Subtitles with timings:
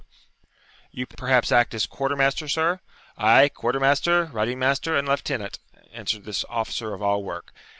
[0.89, 2.79] 'You perhaps act as quartermaster, sir?'
[3.19, 5.59] 'Ay, quartermaster, riding master, and lieutenant,'
[5.93, 7.53] answered this officer of all work.